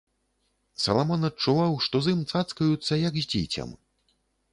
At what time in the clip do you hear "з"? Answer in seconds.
2.05-2.13, 3.21-3.25